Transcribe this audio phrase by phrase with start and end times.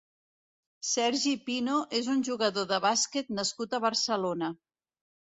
[0.91, 4.55] Sergi Pino és un jugador de bàsquet nascut a Barcelona.